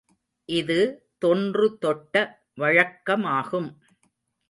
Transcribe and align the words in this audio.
இது 0.49 0.77
தொன்று 1.17 1.67
தொட்ட 1.77 2.15
வழக்கமாகும். 2.57 3.71